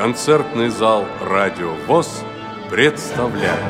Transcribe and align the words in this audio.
концертный 0.00 0.70
зал 0.70 1.04
«Радио 1.20 1.72
ВОЗ» 1.86 2.24
представляет. 2.70 3.60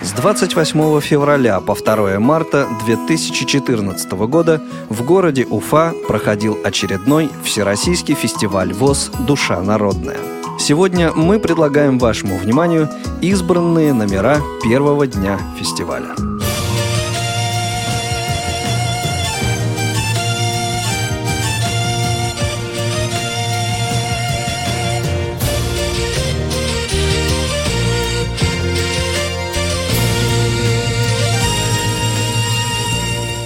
С 0.00 0.12
28 0.12 1.00
февраля 1.00 1.58
по 1.58 1.74
2 1.74 2.20
марта 2.20 2.68
2014 2.84 4.12
года 4.12 4.62
в 4.88 5.04
городе 5.04 5.46
Уфа 5.50 5.92
проходил 6.06 6.56
очередной 6.62 7.28
Всероссийский 7.42 8.14
фестиваль 8.14 8.72
ВОЗ 8.72 9.10
«Душа 9.26 9.60
народная». 9.60 10.20
Сегодня 10.60 11.10
мы 11.12 11.40
предлагаем 11.40 11.98
вашему 11.98 12.36
вниманию 12.38 12.88
избранные 13.20 13.92
номера 13.92 14.38
первого 14.62 15.08
дня 15.08 15.40
фестиваля. 15.58 16.33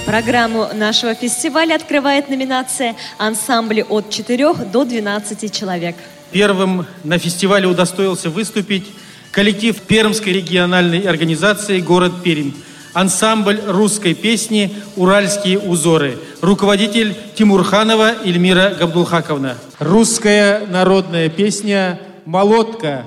Программу 0.08 0.68
нашего 0.72 1.14
фестиваля 1.14 1.74
открывает 1.74 2.30
номинация 2.30 2.96
«Ансамбли 3.18 3.84
от 3.86 4.08
4 4.08 4.54
до 4.72 4.86
12 4.86 5.52
человек». 5.52 5.96
Первым 6.32 6.86
на 7.04 7.18
фестивале 7.18 7.66
удостоился 7.66 8.30
выступить 8.30 8.86
коллектив 9.32 9.78
Пермской 9.78 10.32
региональной 10.32 11.00
организации 11.00 11.80
«Город 11.80 12.22
Пермь». 12.22 12.52
Ансамбль 12.94 13.60
русской 13.66 14.14
песни 14.14 14.74
«Уральские 14.96 15.58
узоры». 15.58 16.18
Руководитель 16.40 17.14
Тимурханова 17.34 18.14
Эльмира 18.24 18.70
Габдулхаковна. 18.78 19.58
Русская 19.78 20.66
народная 20.68 21.28
песня 21.28 22.00
«Молотка» 22.24 23.04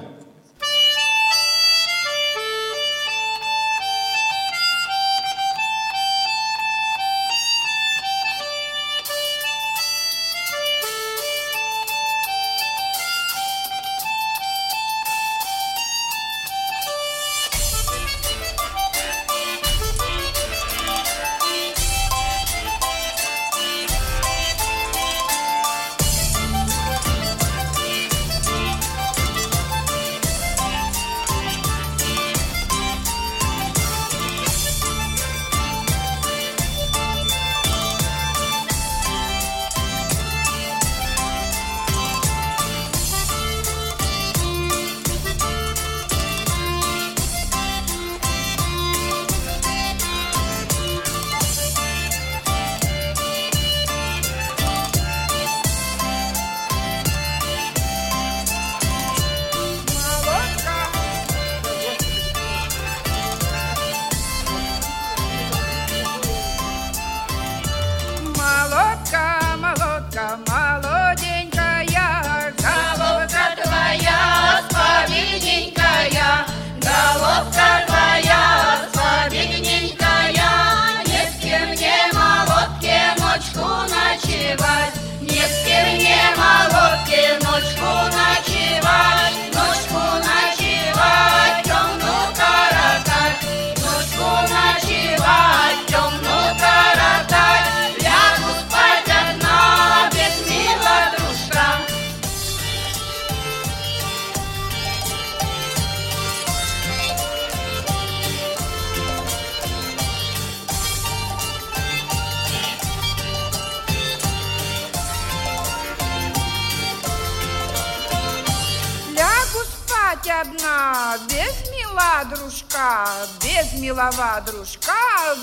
дружка, 122.81 123.07
без 123.41 123.73
милого 123.73 124.41
дружка, 124.45 124.93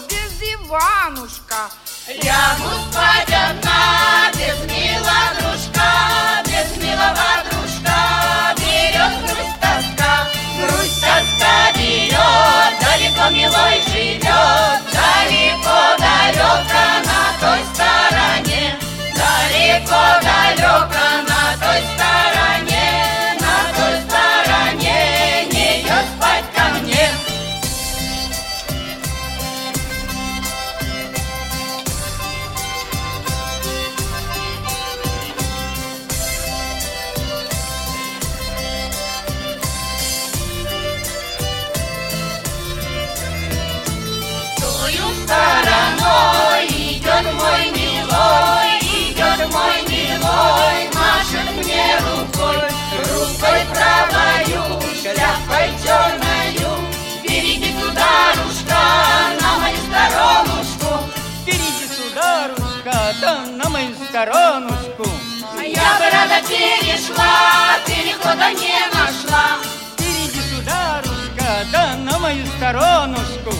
без 0.08 0.42
Иванушка. 0.42 1.70
Лягу 2.08 2.70
спать 2.90 3.28
одна, 3.28 4.30
без 4.34 4.58
мила 4.70 5.20
дружка, 5.38 6.42
без 6.46 6.82
милого 6.82 7.30
дружка, 7.50 8.54
берет 8.56 9.20
грусть 9.22 9.60
тоска, 9.60 10.28
грусть 10.58 11.00
тоска 11.00 11.72
берет, 11.74 12.72
далеко 12.80 13.30
милой 13.30 13.82
живет, 13.88 14.80
далеко 14.92 15.78
далеко 15.98 16.84
на 17.04 17.22
той 17.40 17.60
стороне, 17.74 18.76
далеко 19.14 20.02
далеко 20.22 20.88
на 21.22 21.27
мою 64.08 64.24
сторонушку. 64.24 65.04
Я 65.64 65.98
бы 65.98 66.10
рада 66.10 66.48
перешла, 66.48 67.78
перехода 67.86 68.50
не 68.52 68.78
нашла. 68.94 69.58
Берите, 69.98 70.40
сударушка, 70.50 71.66
да 71.72 71.96
на 71.96 72.18
мою 72.18 72.46
сторонушку. 72.46 73.52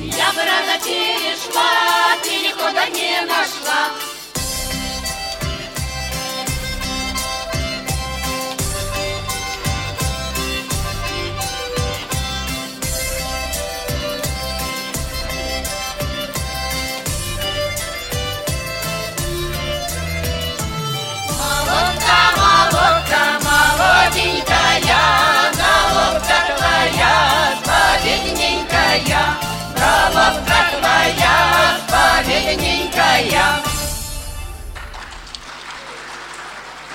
Я 0.00 0.32
бы 0.32 0.42
рада 0.44 0.84
перешла, 0.84 2.16
перехода 2.22 2.86
не 2.90 3.20
нашла. 3.22 4.17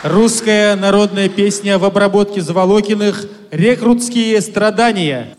Русская 0.04 0.76
народная 0.76 1.30
песня 1.30 1.80
в 1.80 1.86
обработке 1.86 2.42
Заволокиных 2.42 3.26
«Рекрутские 3.52 4.42
страдания». 4.42 5.38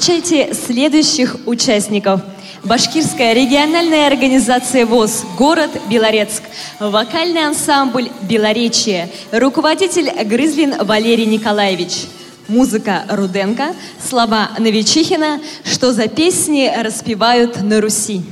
Встречайте 0.00 0.54
следующих 0.54 1.36
участников. 1.44 2.22
Башкирская 2.64 3.34
региональная 3.34 4.06
организация 4.06 4.86
ВОЗ, 4.86 5.26
город 5.36 5.68
Белорецк, 5.90 6.42
вокальный 6.78 7.44
ансамбль 7.46 8.08
«Белоречие», 8.22 9.10
руководитель 9.30 10.10
Грызлин 10.24 10.86
Валерий 10.86 11.26
Николаевич, 11.26 12.06
музыка 12.48 13.02
Руденко, 13.10 13.74
слова 14.08 14.48
Новичихина, 14.58 15.38
что 15.64 15.92
за 15.92 16.08
песни 16.08 16.72
распевают 16.82 17.60
на 17.60 17.82
Руси. 17.82 18.22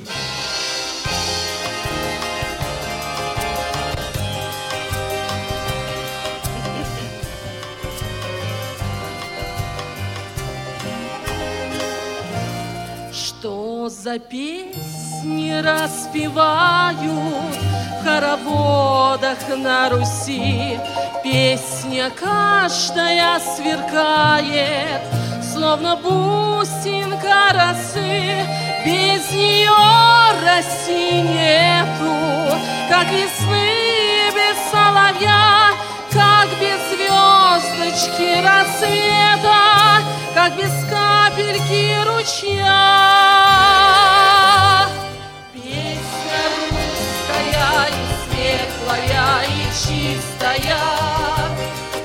За 14.09 14.19
песни 14.19 15.53
распевают 15.61 17.03
в 18.01 18.05
хороводах 18.05 19.37
на 19.59 19.91
Руси? 19.91 20.81
Песня 21.23 22.11
каждая 22.19 23.39
сверкает, 23.39 25.03
словно 25.43 25.97
бусинка 25.97 27.53
росы. 27.53 28.47
Без 28.87 29.31
нее 29.31 29.69
России 30.43 31.21
нету, 31.21 32.57
как 32.89 33.09
весны 33.09 34.31
без 34.33 34.57
соловья, 34.71 35.73
как 36.11 36.49
без 36.59 36.81
звездочки 36.89 38.43
рассвета, 38.43 39.88
как 40.39 40.55
без 40.57 40.71
капельки 40.89 41.97
ручья. 42.07 42.87
Песня 45.53 46.43
русская 46.71 47.89
и 47.89 48.07
светлая 48.23 49.43
и 49.49 49.67
чистая, 49.83 50.79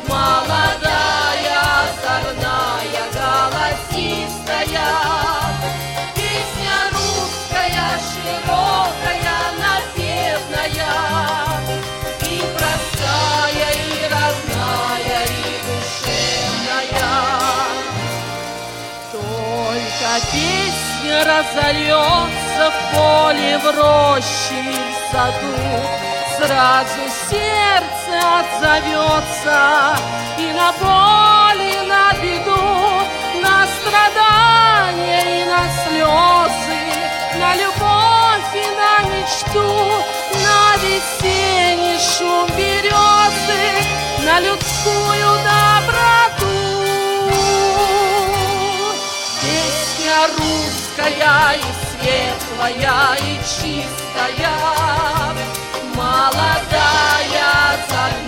молодая, 0.08 0.93
разольется 21.22 22.72
в 22.72 22.96
поле, 22.96 23.58
в 23.58 23.66
роще 23.76 24.60
и 24.60 24.74
в 24.74 25.12
саду, 25.12 25.56
сразу 26.38 27.02
сердце 27.30 28.14
отзовется 28.40 29.96
И 30.38 30.52
на 30.54 30.72
боль, 30.82 31.62
и 31.62 31.82
на 31.88 32.14
беду, 32.22 32.64
на 33.42 33.68
страдания 33.68 35.42
и 35.42 35.46
на 35.46 35.64
слезы, 35.84 36.82
на 37.40 37.56
любовь 37.56 38.54
и 38.56 38.68
на 38.82 38.94
мечту, 39.10 39.74
на 40.44 40.78
весенний 40.78 42.00
шум 42.00 42.48
березы, 42.58 43.66
на 44.26 44.40
людскую 44.40 45.30
доброту. 45.44 46.54
Песня 49.42 50.28
русская 50.38 50.83
и 50.96 51.64
светлая 51.90 53.18
и 53.18 53.38
чистая, 53.42 54.54
молодая, 55.96 57.52
задная, 57.90 58.23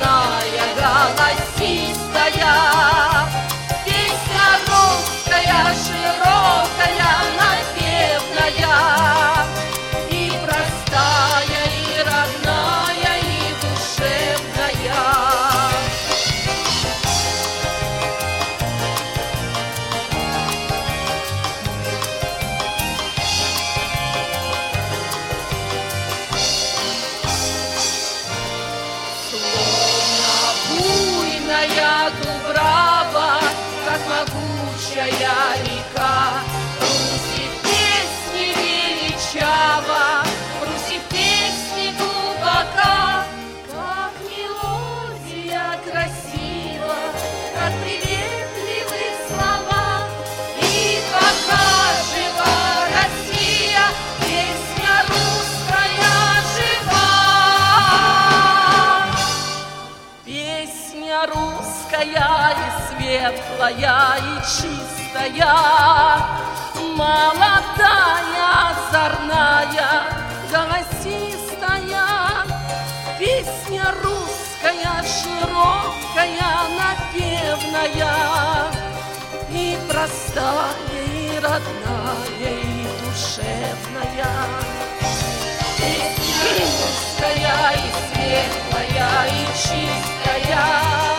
светлая, 63.15 64.17
и 64.17 64.41
чистая, 64.43 65.53
Молодая, 66.95 68.47
озорная, 68.69 70.03
голосистая. 70.51 72.07
Песня 73.17 73.85
русская, 74.03 75.03
широкая, 75.03 76.55
напевная, 76.79 78.15
И 79.49 79.77
простая, 79.87 80.73
и 81.05 81.39
родная, 81.39 82.51
и 82.51 82.87
душевная. 83.01 84.35
Песня 85.77 86.47
русская 86.57 87.73
и 87.73 87.87
светлая, 88.11 89.27
и 89.27 89.45
чистая, 89.55 91.14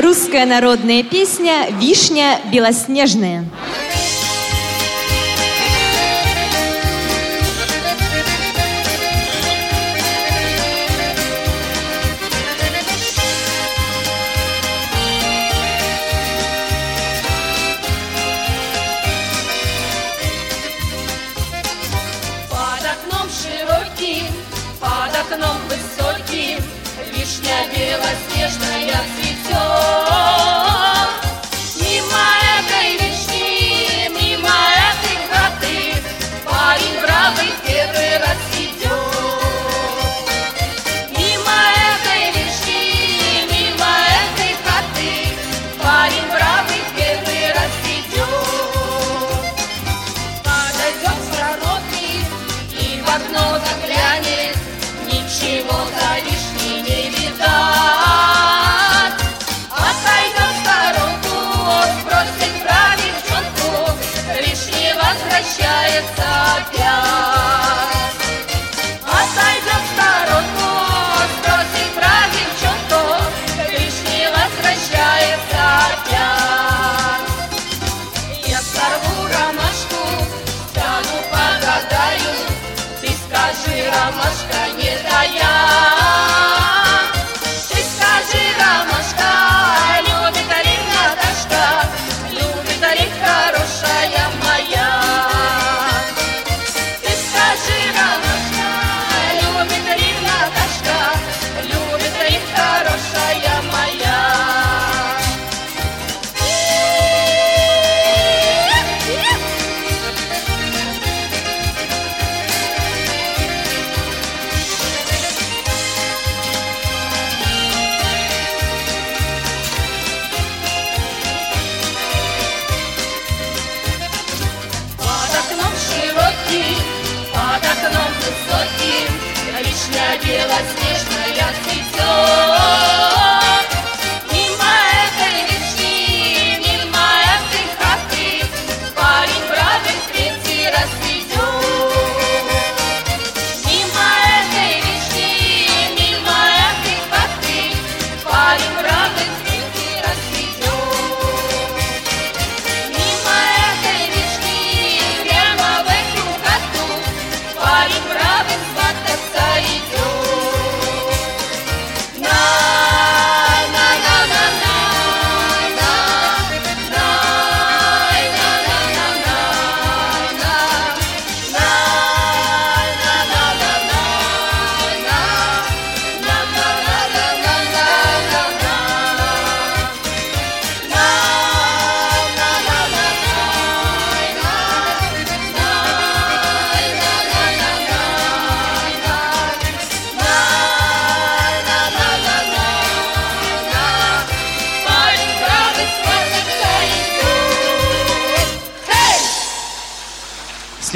Русская 0.00 0.46
народная 0.46 1.02
песня 1.02 1.66
«Вишня 1.78 2.40
белоснежная». 2.50 3.44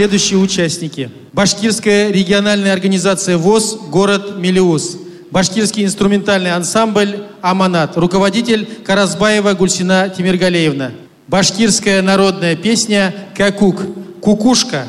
Следующие 0.04 0.38
участники. 0.38 1.10
Башкирская 1.32 2.10
региональная 2.10 2.74
организация 2.74 3.38
ВОЗ, 3.38 3.78
город 3.88 4.36
Мелиус. 4.36 4.98
Башкирский 5.30 5.82
инструментальный 5.82 6.52
ансамбль 6.52 7.22
«Аманат». 7.40 7.96
Руководитель 7.96 8.68
Каразбаева 8.84 9.54
Гульсина 9.54 10.12
Тимиргалеевна. 10.14 10.90
Башкирская 11.26 12.02
народная 12.02 12.54
песня 12.54 13.14
«Какук». 13.34 13.80
«Кукушка». 14.20 14.84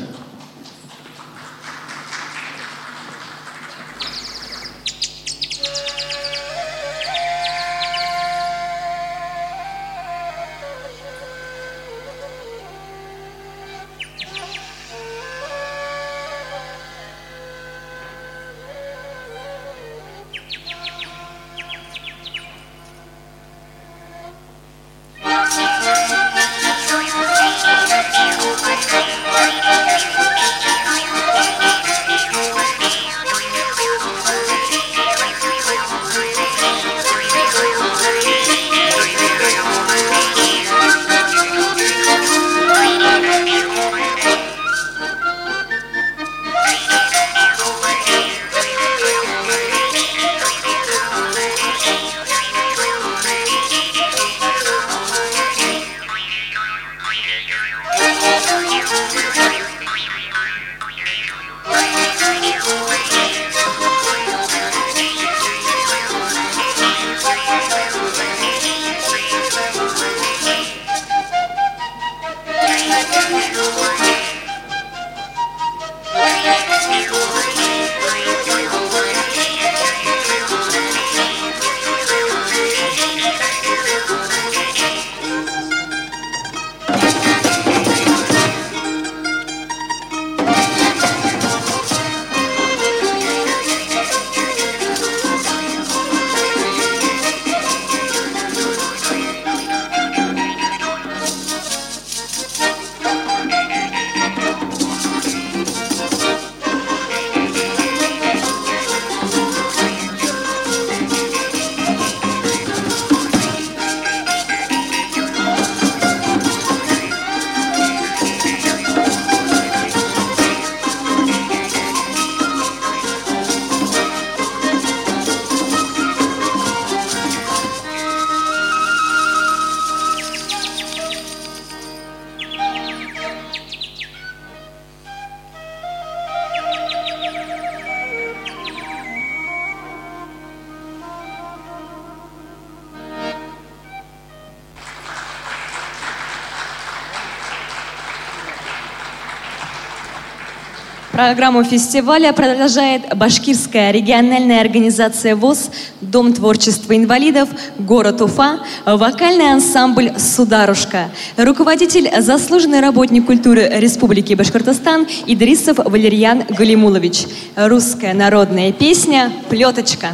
Программу 151.26 151.64
фестиваля 151.64 152.32
продолжает 152.32 153.02
Башкирская 153.16 153.90
региональная 153.90 154.60
организация 154.60 155.34
ВОЗ, 155.34 155.70
Дом 156.00 156.32
творчества 156.32 156.96
инвалидов, 156.96 157.48
город 157.80 158.20
Уфа, 158.20 158.60
вокальный 158.84 159.50
ансамбль 159.50 160.12
«Сударушка». 160.18 161.10
Руководитель, 161.36 162.08
заслуженный 162.22 162.78
работник 162.78 163.26
культуры 163.26 163.68
Республики 163.72 164.34
Башкортостан 164.34 165.08
Идрисов 165.26 165.78
Валерьян 165.78 166.44
Галимулович. 166.48 167.26
Русская 167.56 168.14
народная 168.14 168.70
песня 168.70 169.32
«Плеточка». 169.48 170.10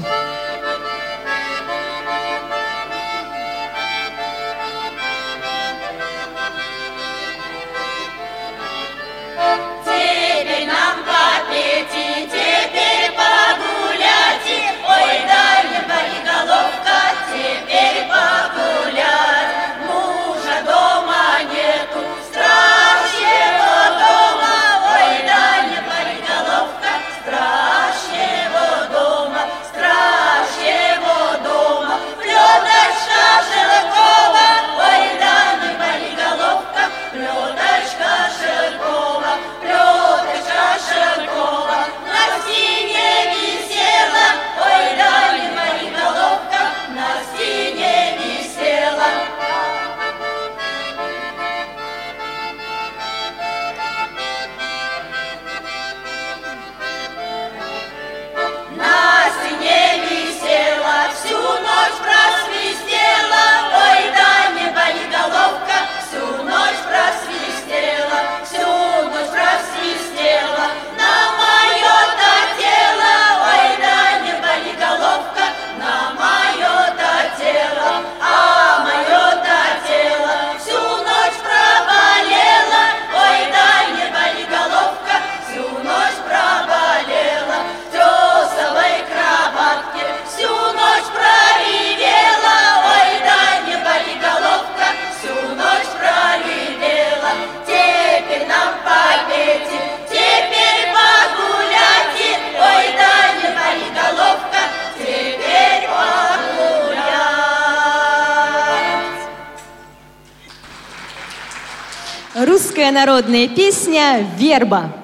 Народная 113.33 113.49
песня 113.49 114.27
«Верба». 114.38 115.01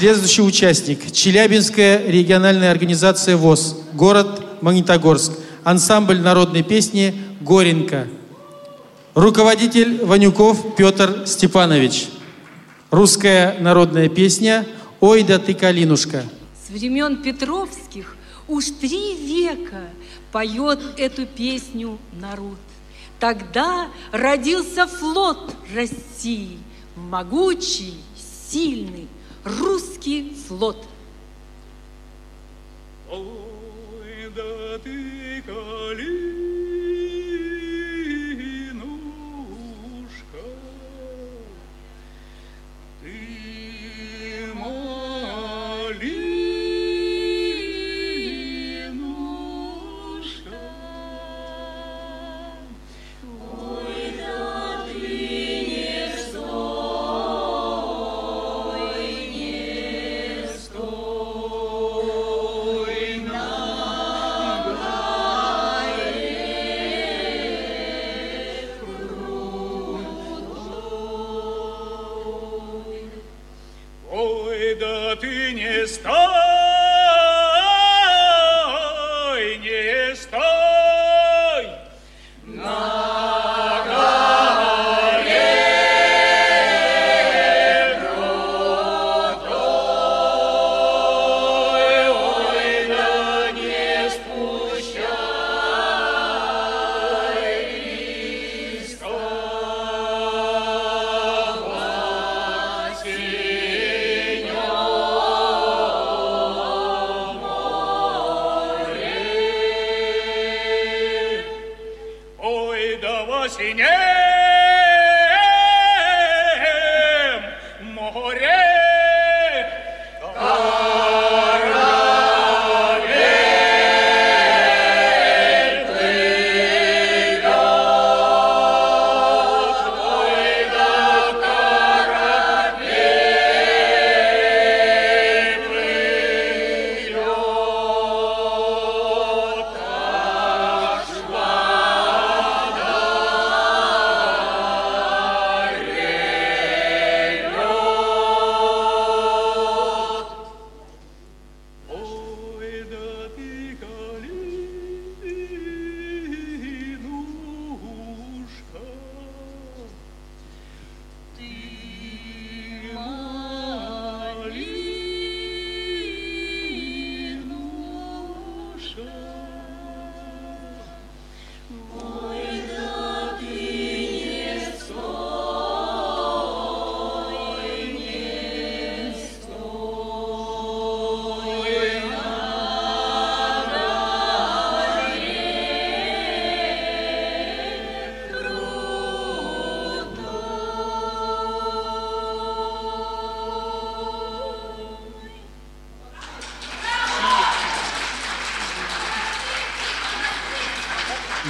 Следующий 0.00 0.40
участник. 0.40 1.12
Челябинская 1.12 2.06
региональная 2.06 2.70
организация 2.70 3.36
ВОЗ. 3.36 3.76
Город 3.92 4.62
Магнитогорск. 4.62 5.32
Ансамбль 5.62 6.18
народной 6.18 6.62
песни 6.62 7.12
«Горенко». 7.42 8.08
Руководитель 9.12 10.02
Ванюков 10.02 10.74
Петр 10.74 11.26
Степанович. 11.26 12.08
Русская 12.90 13.58
народная 13.60 14.08
песня 14.08 14.66
«Ой 15.00 15.22
да 15.22 15.38
ты, 15.38 15.52
калинушка». 15.52 16.24
С 16.66 16.70
времен 16.70 17.22
Петровских 17.22 18.16
уж 18.48 18.70
три 18.80 19.16
века 19.16 19.82
поет 20.32 20.80
эту 20.96 21.26
песню 21.26 21.98
народ. 22.18 22.56
Тогда 23.18 23.88
родился 24.12 24.86
флот 24.86 25.54
России, 25.74 26.56
могучий, 26.96 27.96
сильный 28.50 29.06
русский 29.44 30.34
флот. 30.48 30.86
Ой, 33.10 34.32
да 34.34 34.78
ты, 34.78 35.42
Калинушка, 35.46 36.39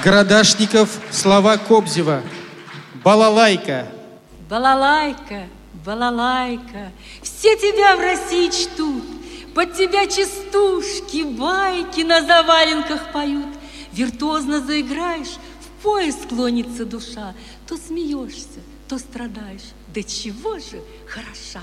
Градашников, 0.02 0.98
слова 1.10 1.58
Кобзева. 1.58 2.22
Балалайка. 3.04 3.86
Балалайка, 4.48 5.44
балалайка, 5.84 6.90
все 7.22 7.54
тебя 7.56 7.96
в 7.96 8.00
России 8.00 8.48
чтут, 8.48 9.04
под 9.54 9.74
тебя 9.74 10.06
частушки, 10.06 11.22
байки 11.22 12.00
на 12.00 12.22
заваленках 12.22 13.12
поют. 13.12 13.46
Виртуозно 13.92 14.60
заиграешь, 14.60 15.36
в 15.60 15.82
пояс 15.82 16.16
склонится 16.22 16.86
душа, 16.86 17.34
то 17.68 17.76
смеешься, 17.76 18.60
то 18.88 18.98
страдаешь. 18.98 19.70
Да 19.94 20.02
чего 20.02 20.58
же 20.58 20.82
хороша! 21.06 21.62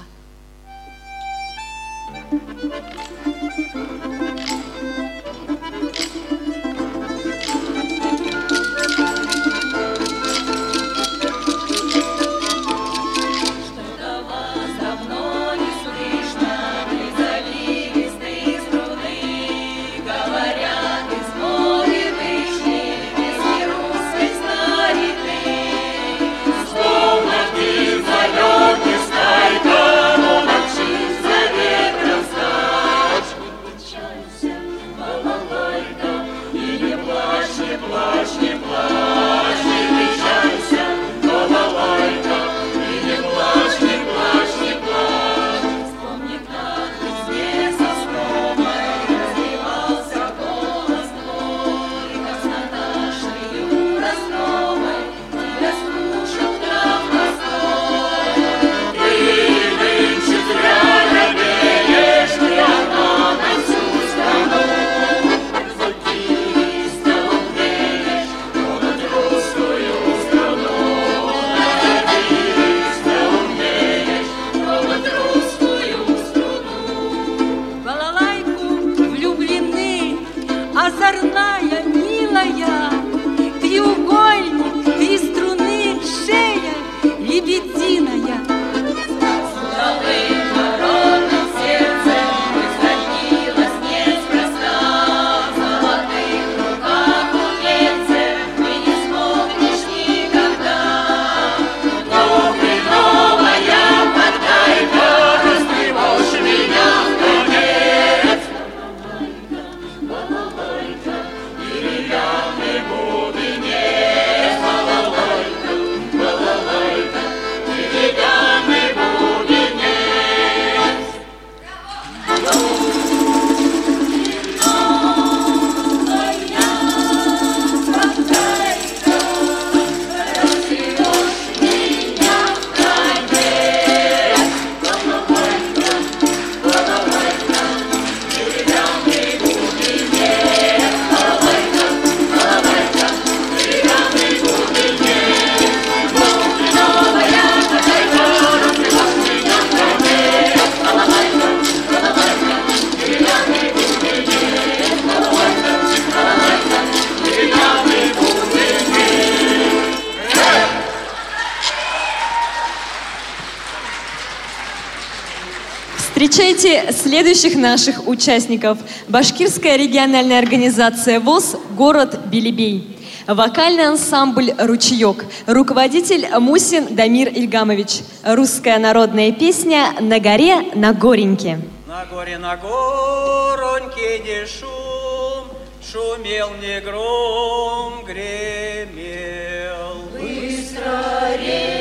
следующих 167.17 167.55
наших 167.55 168.07
участников. 168.07 168.77
Башкирская 169.07 169.75
региональная 169.75 170.37
организация 170.37 171.19
ВОЗ 171.19 171.55
«Город 171.75 172.19
Белебей». 172.27 172.95
Вокальный 173.25 173.87
ансамбль 173.87 174.53
«Ручеек». 174.59 175.25
Руководитель 175.47 176.27
Мусин 176.39 176.93
Дамир 176.95 177.29
Ильгамович. 177.29 178.01
Русская 178.23 178.77
народная 178.77 179.31
песня 179.31 179.95
«На 179.99 180.19
горе, 180.19 180.57
на 180.75 180.93
гореньке». 180.93 181.59
На 181.87 182.05
горе, 182.05 182.37
на 182.37 182.55
гореньке 182.55 184.19
не 184.19 184.45
шум, 184.45 185.47
Шумел 185.81 186.51
не 186.61 186.79
гром, 186.81 188.05
гремел. 188.05 190.03
Быстро 190.21 191.35
речь. 191.39 191.76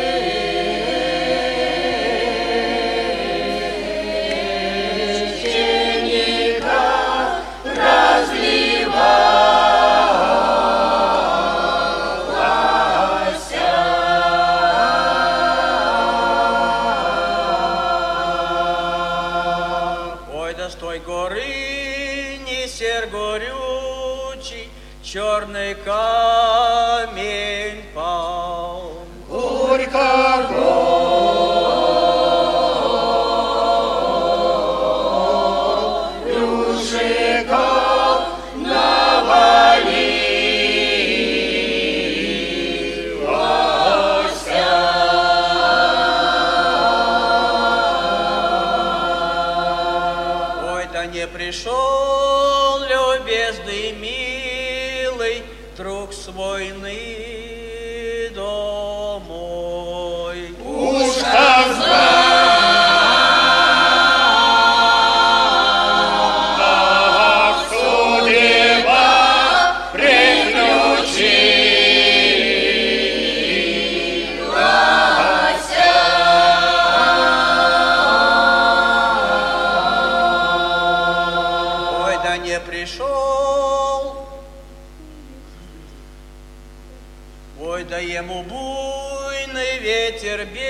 Serbia. 90.36 90.65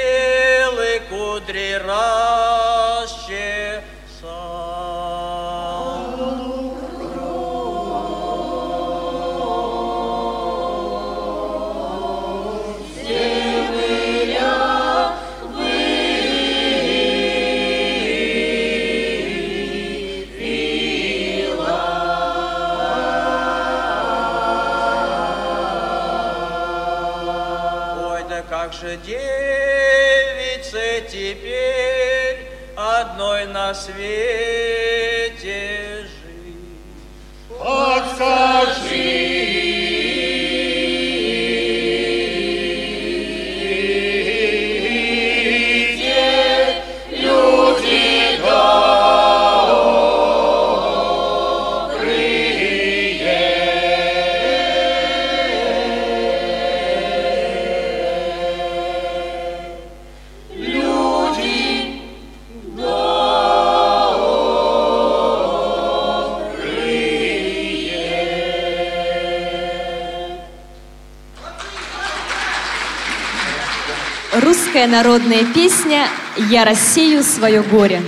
Русская 74.87 75.03
народная 75.03 75.45
песня 75.53 76.07
«Я 76.37 76.65
рассею 76.65 77.25
свое 77.25 77.61
горе». 77.61 78.01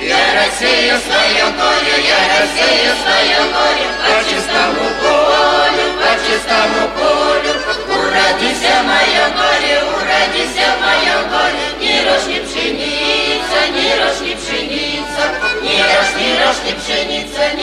Я 0.00 0.24
рассею 0.34 0.98
свое 1.00 1.44
горе, 1.58 1.96
я 2.08 2.20
рассею 2.32 2.92
свое 3.02 3.40
горе. 3.52 3.86
По 4.04 4.16
чистому 4.24 4.84
полю, 5.02 5.86
по 6.00 6.12
чистому 6.24 6.82
полю. 6.96 7.52
Уродися 7.88 8.82
мое 8.88 9.24
горе, 9.36 9.82
уродися 9.92 10.68
мое 10.80 11.16
горе. 11.30 11.66
Ни 11.80 11.94
рожь, 12.06 12.26
ни 12.28 12.38
пшеница, 12.44 13.60
ни 13.74 13.88
рожь, 14.00 14.20
ни 14.20 14.34
пшеница. 14.34 15.24
Ни 15.62 15.76
рожь, 15.80 16.14
ни 16.20 16.30
рожь, 16.42 16.62
ни 16.66 16.72
пшеница, 16.72 17.13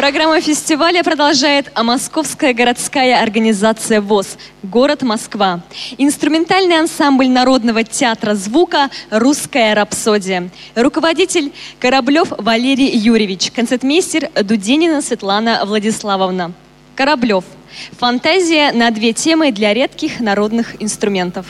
Программа 0.00 0.40
фестиваля 0.40 1.04
продолжает 1.04 1.70
а 1.74 1.82
Московская 1.82 2.54
городская 2.54 3.22
организация 3.22 4.00
ВОЗ 4.00 4.38
«Город 4.62 5.02
Москва». 5.02 5.60
Инструментальный 5.98 6.78
ансамбль 6.78 7.28
Народного 7.28 7.84
театра 7.84 8.34
звука 8.34 8.88
«Русская 9.10 9.74
рапсодия». 9.74 10.48
Руководитель 10.74 11.52
Кораблев 11.78 12.32
Валерий 12.38 12.96
Юрьевич. 12.96 13.52
Концертмейстер 13.52 14.30
Дудинина 14.42 15.02
Светлана 15.02 15.62
Владиславовна. 15.66 16.54
Кораблев. 16.96 17.44
Фантазия 17.98 18.72
на 18.72 18.90
две 18.90 19.12
темы 19.12 19.52
для 19.52 19.74
редких 19.74 20.20
народных 20.20 20.82
инструментов. 20.82 21.46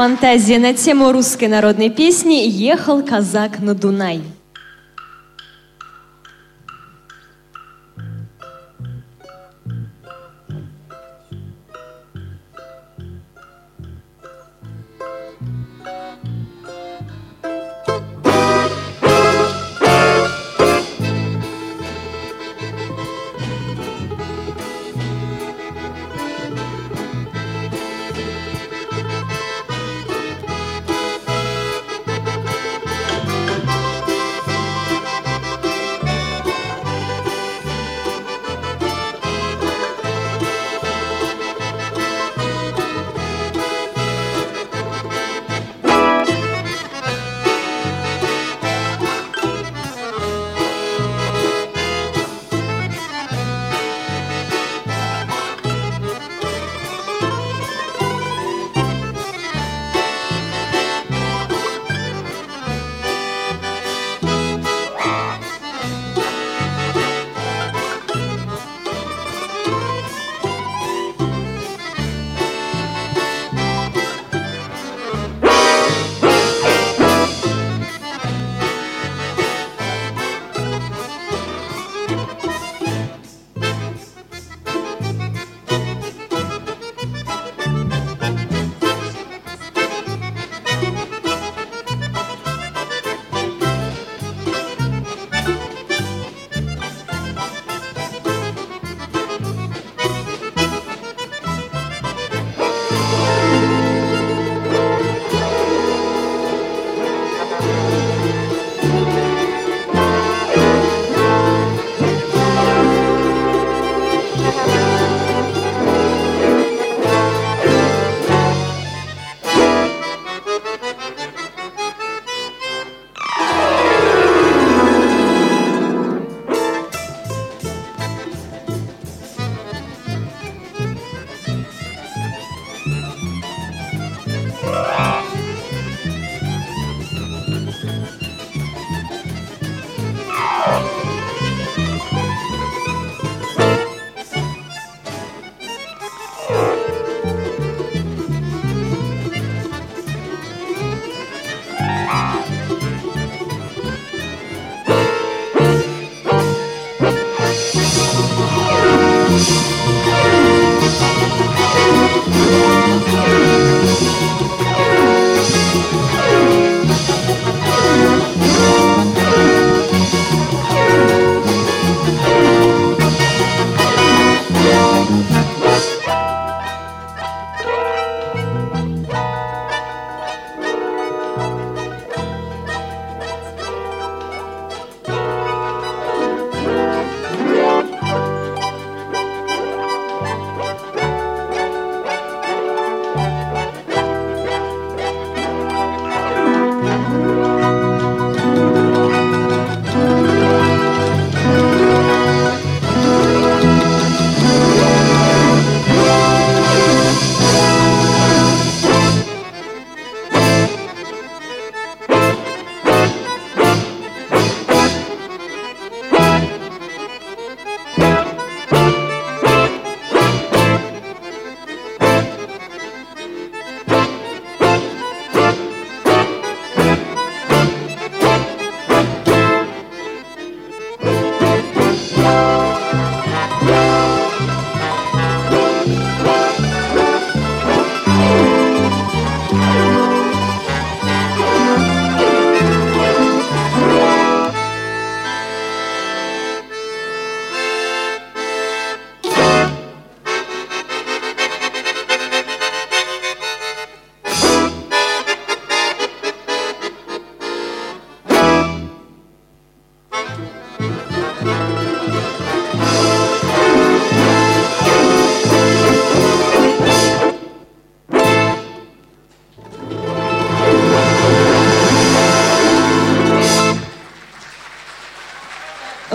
Фантазия 0.00 0.58
на 0.58 0.72
тему 0.72 1.12
русской 1.12 1.44
народной 1.44 1.90
песни 1.90 2.48
«Ехал 2.48 3.02
казак 3.02 3.60
на 3.60 3.74
Дунай». 3.74 4.22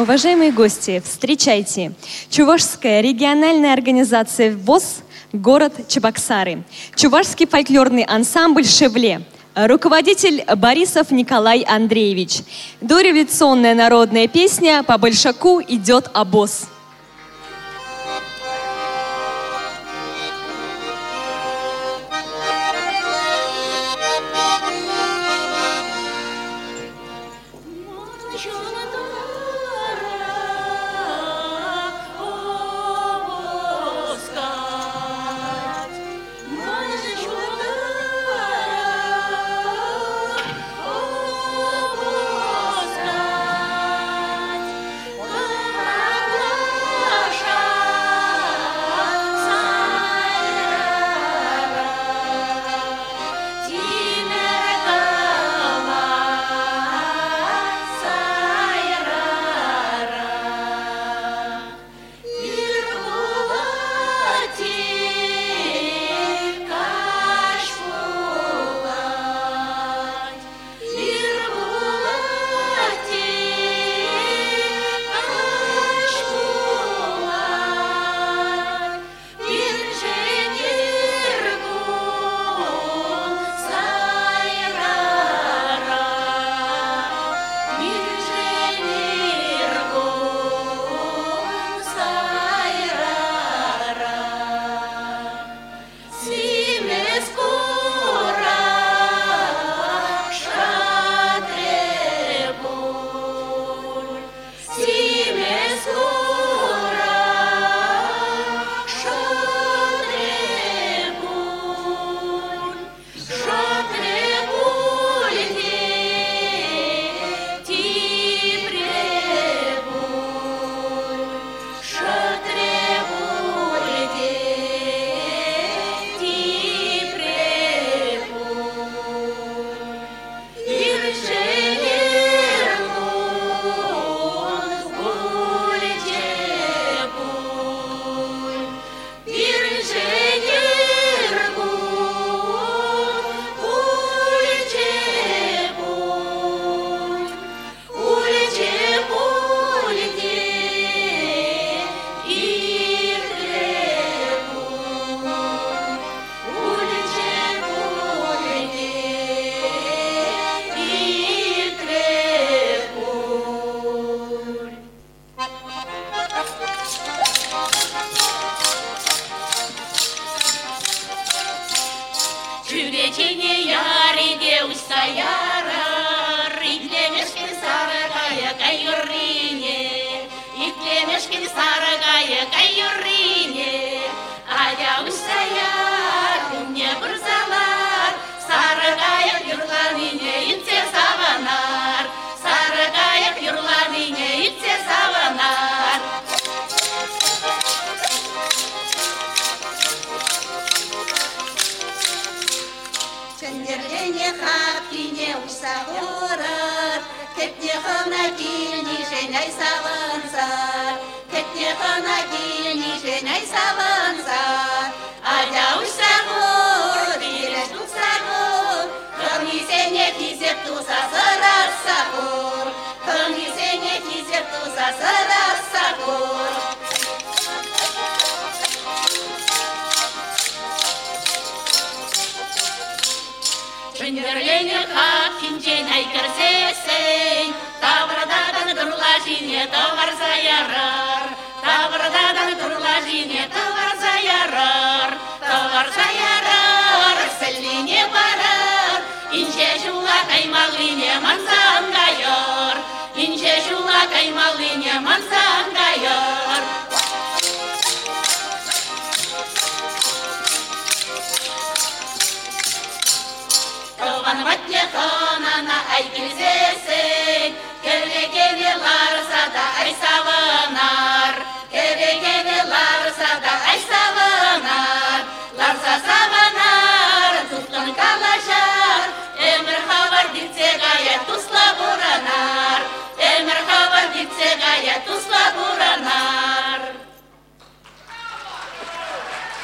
Уважаемые 0.06 0.52
гости, 0.52 1.02
встречайте. 1.04 1.92
Чувашская 2.30 3.02
региональная 3.02 3.74
организация 3.74 4.56
ВОЗ 4.56 4.98
город 5.34 5.74
Чебоксары. 5.88 6.62
Чувашский 6.96 7.48
фольклорный 7.48 8.04
ансамбль 8.04 8.66
«Шевле». 8.66 9.24
Руководитель 9.56 10.46
Борисов 10.58 11.10
Николай 11.10 11.66
Андреевич. 11.68 12.42
Дореволюционная 12.82 13.74
народная 13.74 14.28
песня 14.28 14.84
«По 14.84 15.00
большаку 15.00 15.60
идет 15.60 16.12
обоз». 16.14 16.68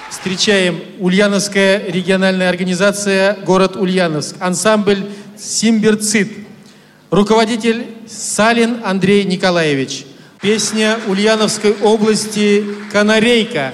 Встречаем 0.09 0.81
Ульяновская 0.99 1.87
региональная 1.87 2.49
организация 2.49 3.33
«Город 3.43 3.75
Ульяновск», 3.75 4.35
ансамбль 4.39 5.05
«Симберцит», 5.37 6.31
руководитель 7.09 7.87
Салин 8.07 8.81
Андрей 8.85 9.23
Николаевич. 9.23 10.05
Песня 10.39 10.99
Ульяновской 11.07 11.73
области 11.81 12.63
«Канарейка». 12.91 13.73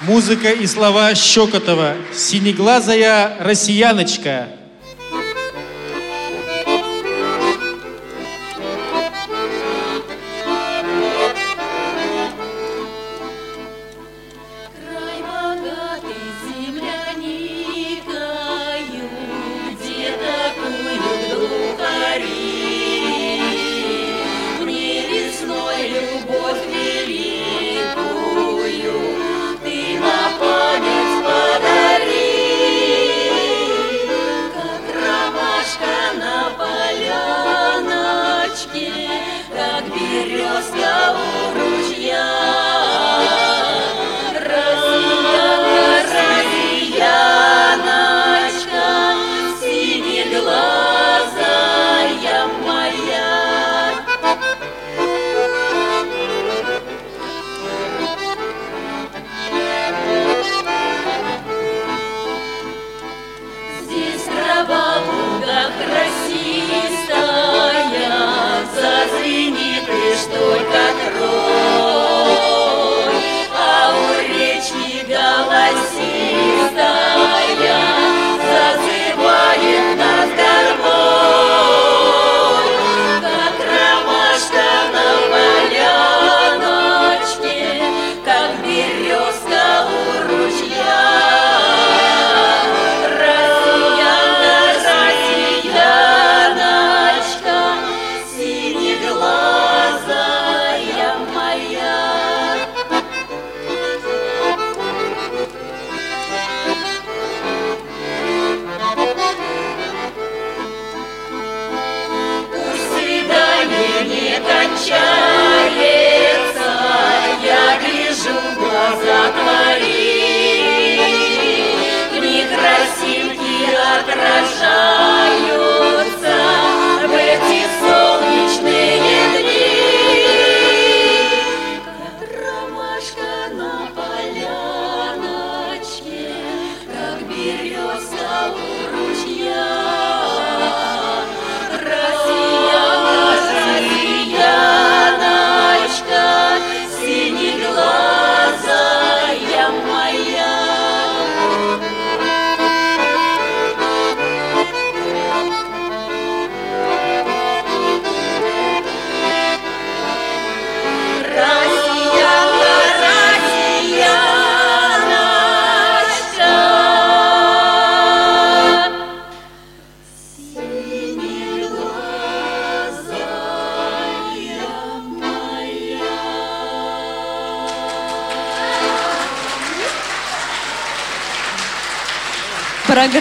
Музыка 0.00 0.50
и 0.50 0.66
слова 0.66 1.14
Щекотова. 1.14 1.96
«Синеглазая 2.14 3.36
россияночка» 3.40 4.48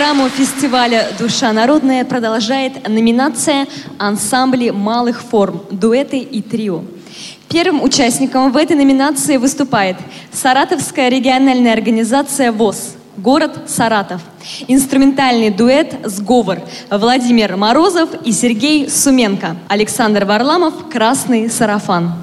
Программу 0.05 0.29
фестиваля 0.29 1.07
«Душа 1.17 1.51
народная» 1.51 2.05
продолжает 2.05 2.87
номинация 2.87 3.65
«Ансамбли 3.97 4.69
малых 4.69 5.23
форм. 5.23 5.63
Дуэты 5.71 6.19
и 6.19 6.43
трио». 6.43 6.83
Первым 7.49 7.81
участником 7.81 8.51
в 8.51 8.57
этой 8.57 8.77
номинации 8.77 9.37
выступает 9.37 9.97
Саратовская 10.31 11.09
региональная 11.09 11.73
организация 11.73 12.51
ВОЗ, 12.51 12.97
город 13.17 13.61
Саратов. 13.65 14.21
Инструментальный 14.67 15.49
дуэт 15.49 15.95
«Сговор» 16.03 16.59
Владимир 16.91 17.57
Морозов 17.57 18.09
и 18.23 18.31
Сергей 18.31 18.87
Суменко. 18.87 19.55
Александр 19.69 20.25
Варламов 20.25 20.87
«Красный 20.87 21.49
сарафан». 21.49 22.13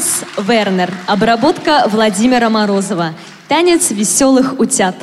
Томас 0.00 0.24
Вернер. 0.38 0.90
Обработка 1.06 1.84
Владимира 1.86 2.48
Морозова. 2.48 3.12
Танец 3.48 3.90
веселых 3.90 4.58
утят. 4.58 4.94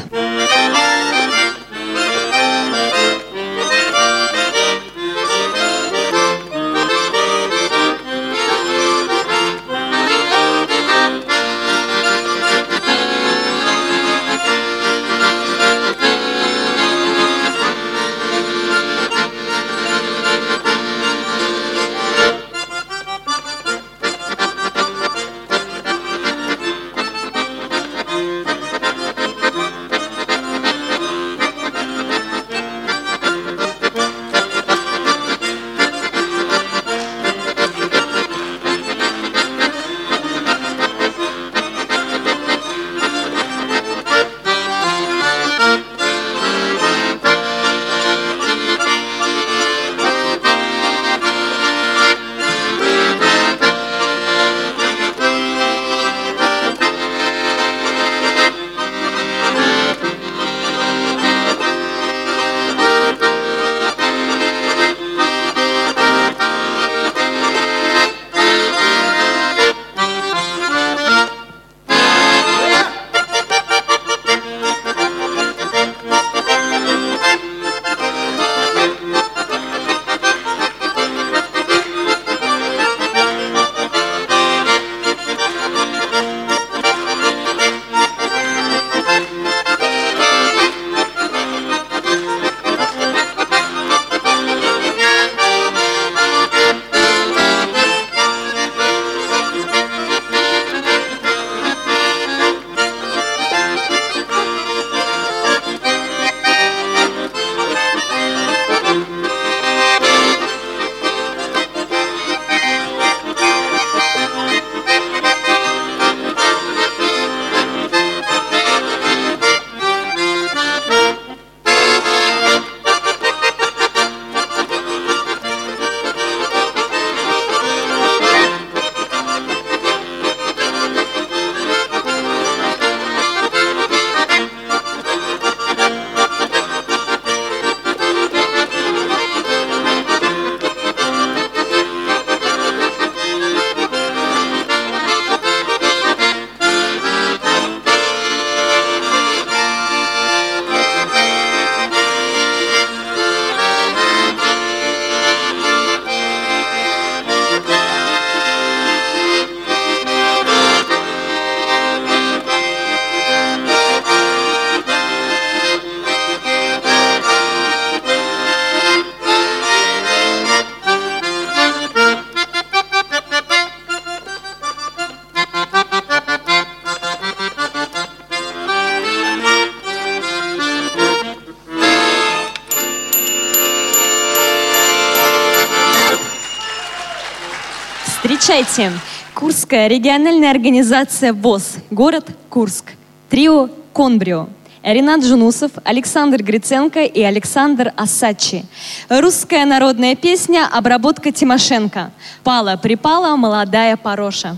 Встречайте! 188.67 188.99
Курская 189.33 189.87
региональная 189.87 190.51
организация 190.51 191.31
ВОЗ, 191.31 191.77
город 191.89 192.27
Курск, 192.49 192.93
трио 193.29 193.69
«Конбрио». 193.93 194.49
Ренат 194.83 195.23
Жунусов, 195.23 195.71
Александр 195.83 196.43
Гриценко 196.43 197.03
и 197.03 197.21
Александр 197.21 197.93
Асачи. 197.95 198.65
Русская 199.09 199.65
народная 199.65 200.15
песня 200.15 200.67
«Обработка 200.71 201.31
Тимошенко». 201.31 202.11
Пала-припала 202.43 203.35
молодая 203.35 203.95
пороша. 203.95 204.57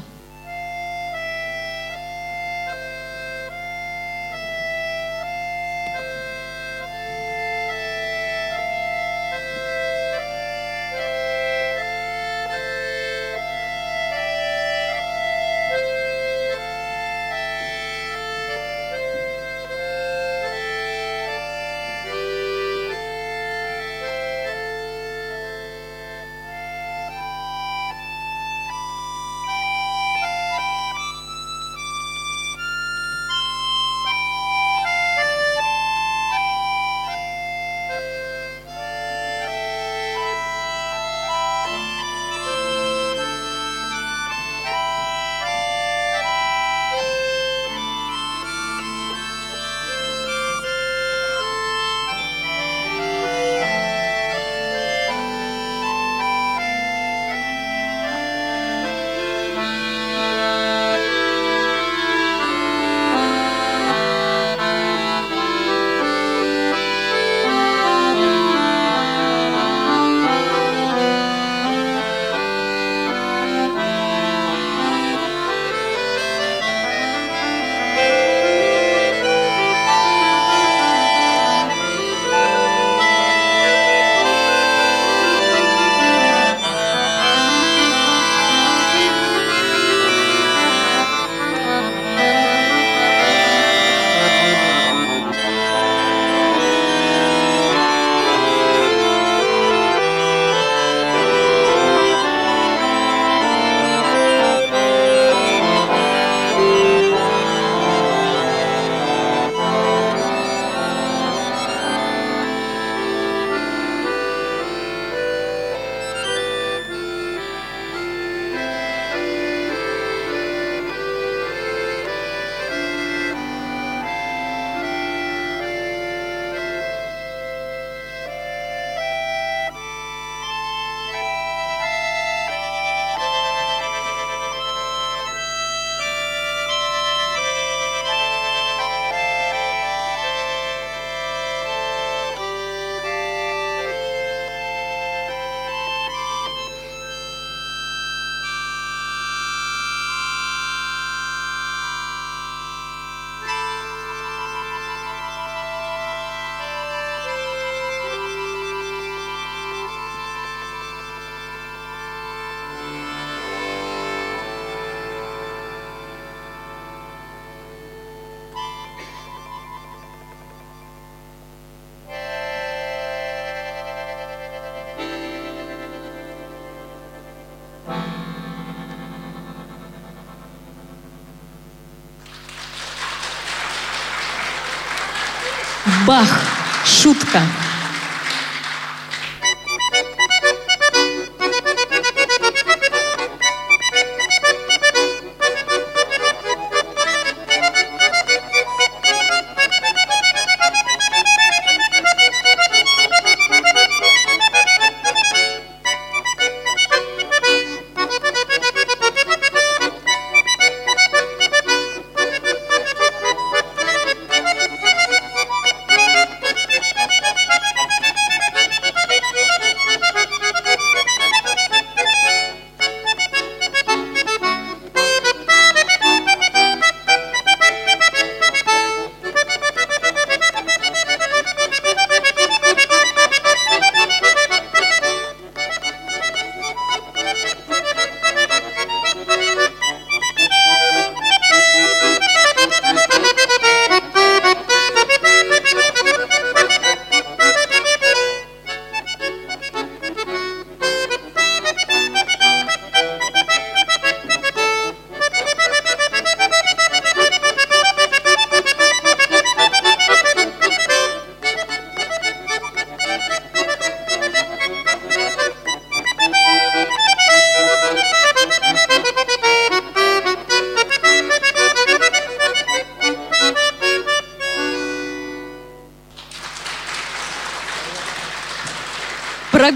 Бах! 186.10 186.42
Шутка! 186.86 187.40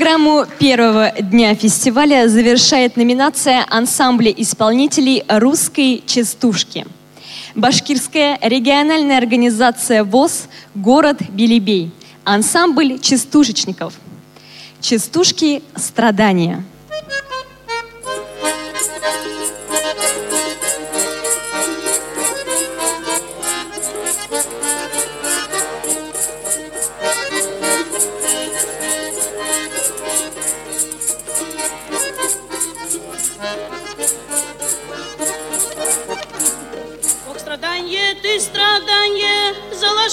Программу 0.04 0.45
первого 0.60 1.12
дня 1.12 1.56
фестиваля 1.56 2.28
завершает 2.28 2.97
номинация 2.97 3.66
ансамбля 3.70 4.32
исполнителей 4.32 5.24
русской 5.30 6.04
частушки. 6.06 6.86
Башкирская 7.56 8.38
региональная 8.41 9.18
организация 9.18 10.04
ВОЗ 10.04 10.49
«Город 10.76 11.22
Белебей». 11.30 11.89
Ансамбль 12.26 12.99
частушечников. 12.99 13.93
Частушки 14.82 15.64
«Страдания». 15.78 16.66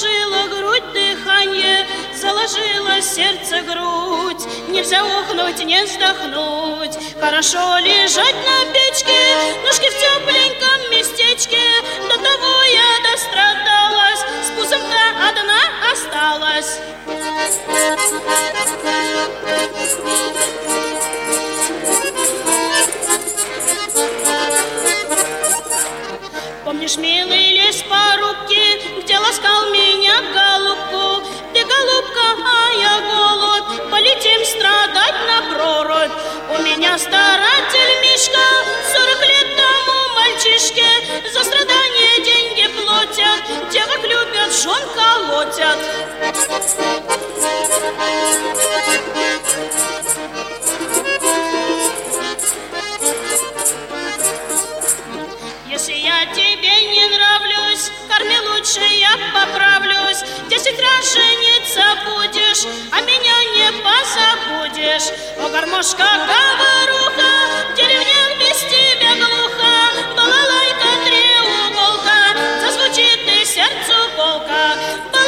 Заложила 0.01 0.46
грудь 0.48 0.92
дыхание, 0.94 1.86
заложила 2.14 3.03
сердце 3.03 3.61
грудь, 3.62 4.46
нельзя 4.68 5.05
ухнуть, 5.05 5.62
не 5.64 5.82
вздохнуть. 5.84 6.96
Хорошо 7.20 7.78
лежать 7.78 8.34
на 8.34 8.72
печке, 8.72 9.18
ножки 9.62 9.88
в 9.90 9.98
тепленьком 10.01 10.90
местечке, 10.90 11.61
до 12.09 12.14
того 12.14 12.62
я 12.72 13.12
дострадалась, 13.12 14.20
с 14.46 14.51
пузом-то 14.57 15.05
одна 15.28 15.61
осталась. 15.92 16.80
Помнишь, 26.64 26.96
милый 26.96 27.53
лес 27.53 27.82
меня 36.62 36.98
старатель 36.98 38.00
Мишка, 38.02 38.38
сорок 38.92 39.20
лет 39.26 39.46
тому 39.56 40.14
мальчишке, 40.14 40.84
за 41.32 41.42
страдания 41.42 42.24
деньги 42.24 42.66
платят, 42.82 43.70
девок 43.70 44.02
любят, 44.02 44.52
жен 44.52 44.82
колотят. 44.94 45.78
Если 55.66 55.94
я 55.94 56.26
тебе 56.34 56.84
не 56.92 57.06
нравлюсь, 57.08 57.90
корми 58.08 58.38
лучше, 58.40 58.80
я 58.80 59.16
поправлюсь. 60.11 60.24
Десять 60.48 60.78
раз 60.80 61.12
жениться 61.12 61.82
будешь, 62.04 62.64
а 62.92 63.00
меня 63.02 63.44
не 63.54 63.72
позабудешь. 63.82 65.12
О, 65.38 65.48
гармошка, 65.48 66.04
говоруха, 66.04 67.72
в 67.72 67.76
деревне 67.76 68.14
без 68.38 68.58
тебя 68.58 69.14
глухо. 69.16 70.16
Балалайка, 70.16 70.90
треуголка, 71.04 72.36
зазвучит 72.61 73.20
и 73.26 73.44
сердцу 73.44 73.94
голка. 74.16 75.19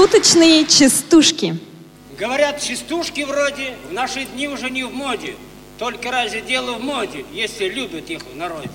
Шуточные 0.00 0.64
частушки. 0.64 1.58
Говорят, 2.18 2.58
частушки 2.62 3.20
вроде 3.20 3.74
в 3.90 3.92
наши 3.92 4.24
дни 4.24 4.48
уже 4.48 4.70
не 4.70 4.82
в 4.82 4.94
моде. 4.94 5.34
Только 5.78 6.10
разве 6.10 6.40
дело 6.40 6.72
в 6.72 6.82
моде, 6.82 7.26
если 7.34 7.68
любят 7.68 8.08
их 8.08 8.22
в 8.22 8.34
народе? 8.34 8.70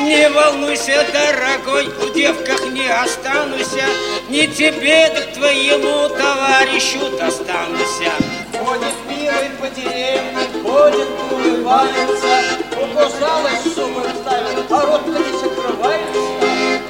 Не 0.00 0.30
волнуйся, 0.30 1.06
дорогой, 1.12 1.88
в 1.88 2.14
девках 2.14 2.64
не 2.72 2.88
останусь, 2.88 3.74
Ни 4.30 4.46
тебе, 4.46 5.12
да 5.14 5.20
к 5.20 5.34
твоему 5.34 6.08
товарищу 6.08 7.00
достанусь. 7.18 8.35
По 9.66 9.74
деревне, 9.74 10.46
ходит, 10.62 11.08
улыбается, 11.30 12.36
Укушалась, 12.72 13.74
суммы 13.74 14.02
ставит, 14.20 14.70
а 14.70 14.86
рот 14.86 15.06
не 15.06 15.38
закрывается. 15.38 16.20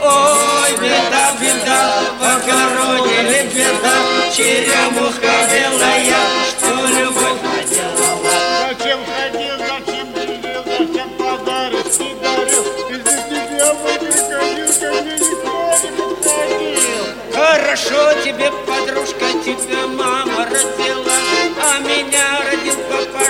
Ой, 0.03 0.73
беда, 0.81 1.33
беда, 1.41 1.81
покоронили 2.21 3.49
беда, 3.55 3.97
черемуха 4.35 5.35
белая, 5.51 6.23
что 6.49 6.73
любовь 6.89 7.41
наделала. 7.43 8.37
Зачем 8.69 9.01
ходил, 9.07 9.57
зачем 9.59 10.07
делил, 10.13 10.63
зачем 10.67 11.09
подарочки 11.17 12.09
дарил? 12.23 12.65
Из-за 12.91 13.17
тебя 13.29 13.69
бы 13.75 13.89
приходил, 14.01 14.69
ко 14.81 14.89
мне 15.03 15.15
никто 15.15 15.61
не 15.83 15.91
подходил. 15.97 17.07
Хорошо 17.33 18.03
тебе, 18.25 18.51
подружка, 18.67 19.27
тебя 19.45 19.87
мама 19.87 20.45
родила, 20.47 21.19
а 21.63 21.79
меня 21.81 22.41
родил 22.45 22.56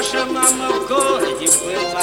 папаша, 0.07 0.25
мама 0.27 0.69
в 0.71 0.87
городе 0.87 1.47
была. 1.47 2.03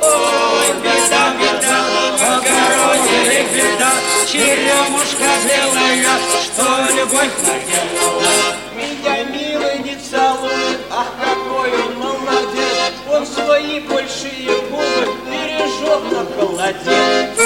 Ой, 0.00 0.68
беда, 0.82 1.34
беда, 1.38 1.84
покоронили 2.18 3.46
беда, 3.54 3.92
черемушка 4.26 5.30
белая, 5.44 6.18
что 6.42 6.64
любовь 6.94 7.30
наделала. 7.42 8.56
Меня 8.74 9.24
милый 9.24 9.78
не 9.80 9.96
целует, 9.96 10.80
ах, 10.90 11.06
какой 11.20 11.72
он 11.72 11.98
молодец. 11.98 12.92
Он 13.10 13.26
свои 13.26 13.80
большие 13.80 14.60
губы 14.70 15.16
бережет 15.26 16.02
на 16.12 16.26
холодец. 16.36 17.38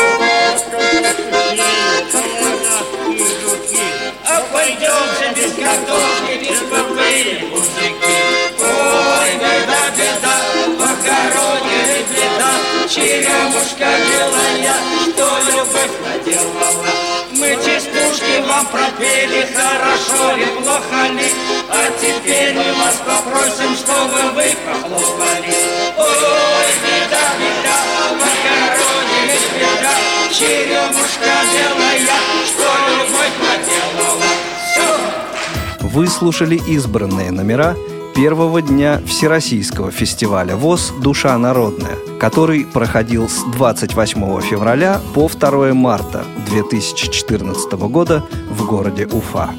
А 4.29 4.41
пойдемте 4.53 5.33
без 5.35 5.53
картошки, 5.53 6.39
без 6.41 6.59
попыли, 6.71 7.49
мужики. 7.51 7.96
Черемушка 12.89 13.89
белая, 14.07 14.75
что 15.03 15.29
любовь 15.51 15.91
наделала. 16.05 16.87
Мы 17.33 17.51
частушки 17.57 18.41
вам 18.49 18.67
пропели, 18.67 19.47
хорошо 19.55 20.37
ли, 20.37 20.47
плохо 20.47 21.13
ли, 21.13 21.33
а 21.69 21.91
теперь 22.01 22.55
мы 22.55 22.73
вас 22.75 23.03
попросим, 23.05 23.75
чтобы 23.77 24.31
вы 24.35 24.55
похлопали. 24.65 25.57
Ой, 25.99 26.69
беда, 26.83 27.27
беда, 27.41 27.79
похоронили 28.21 29.39
беда, 29.59 29.95
черемушка 30.33 31.35
белая, 31.53 32.19
что 32.47 32.69
любовь 32.95 33.37
наделала. 33.43 34.31
Все. 34.71 35.89
Вы 35.89 36.07
слушали 36.07 36.61
избранные 36.69 37.33
номера 37.33 37.77
первого 38.17 38.63
дня 38.63 39.03
Всероссийского 39.07 39.91
фестиваля 39.91 40.57
ВОЗ 40.57 40.95
«Душа 41.03 41.37
народная», 41.37 41.97
который 42.19 42.65
проходил 42.65 43.29
с 43.29 43.45
28 43.53 44.41
февраля 44.41 45.03
по 45.15 45.29
2 45.29 45.75
марта 45.75 46.25
2014 46.49 47.73
года 47.73 48.25
в 48.49 48.65
городе 48.65 49.05
Уфа. 49.05 49.51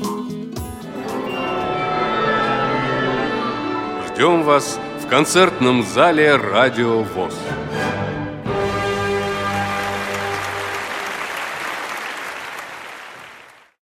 Ждем 4.07 4.41
вас 4.41 4.79
в 5.05 5.07
концертном 5.07 5.85
зале 5.85 6.35
«Радио 6.35 7.03
ВОЗ». 7.03 7.35